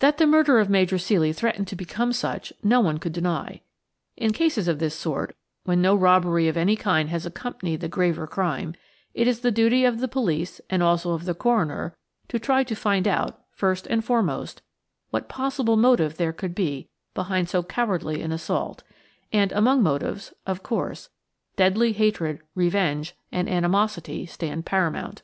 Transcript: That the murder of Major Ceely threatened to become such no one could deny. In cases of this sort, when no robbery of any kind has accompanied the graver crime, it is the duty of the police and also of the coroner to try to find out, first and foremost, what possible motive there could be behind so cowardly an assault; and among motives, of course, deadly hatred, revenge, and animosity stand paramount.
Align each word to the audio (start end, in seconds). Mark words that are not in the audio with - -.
That 0.00 0.18
the 0.18 0.26
murder 0.26 0.58
of 0.58 0.68
Major 0.68 0.96
Ceely 0.96 1.32
threatened 1.32 1.68
to 1.68 1.76
become 1.76 2.12
such 2.12 2.52
no 2.64 2.80
one 2.80 2.98
could 2.98 3.12
deny. 3.12 3.60
In 4.16 4.32
cases 4.32 4.66
of 4.66 4.80
this 4.80 4.96
sort, 4.96 5.36
when 5.62 5.80
no 5.80 5.94
robbery 5.94 6.48
of 6.48 6.56
any 6.56 6.74
kind 6.74 7.08
has 7.10 7.24
accompanied 7.24 7.78
the 7.80 7.86
graver 7.86 8.26
crime, 8.26 8.74
it 9.14 9.28
is 9.28 9.38
the 9.42 9.52
duty 9.52 9.84
of 9.84 10.00
the 10.00 10.08
police 10.08 10.60
and 10.68 10.82
also 10.82 11.12
of 11.12 11.24
the 11.24 11.36
coroner 11.36 11.96
to 12.26 12.40
try 12.40 12.64
to 12.64 12.74
find 12.74 13.06
out, 13.06 13.44
first 13.52 13.86
and 13.86 14.04
foremost, 14.04 14.60
what 15.10 15.28
possible 15.28 15.76
motive 15.76 16.16
there 16.16 16.32
could 16.32 16.56
be 16.56 16.88
behind 17.14 17.48
so 17.48 17.62
cowardly 17.62 18.22
an 18.22 18.32
assault; 18.32 18.82
and 19.32 19.52
among 19.52 19.84
motives, 19.84 20.34
of 20.48 20.64
course, 20.64 21.10
deadly 21.54 21.92
hatred, 21.92 22.40
revenge, 22.56 23.14
and 23.30 23.48
animosity 23.48 24.26
stand 24.26 24.66
paramount. 24.66 25.22